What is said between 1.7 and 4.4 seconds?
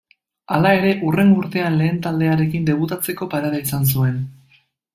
lehen taldearekin debutatzeko parada izan zuen.